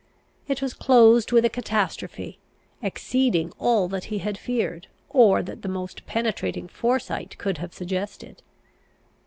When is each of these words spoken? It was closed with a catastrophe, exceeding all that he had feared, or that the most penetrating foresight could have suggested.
It 0.47 0.63
was 0.63 0.73
closed 0.73 1.31
with 1.31 1.45
a 1.45 1.47
catastrophe, 1.49 2.39
exceeding 2.81 3.51
all 3.59 3.87
that 3.89 4.05
he 4.05 4.17
had 4.17 4.35
feared, 4.35 4.87
or 5.11 5.43
that 5.43 5.61
the 5.61 5.69
most 5.69 6.07
penetrating 6.07 6.67
foresight 6.67 7.37
could 7.37 7.59
have 7.59 7.71
suggested. 7.71 8.41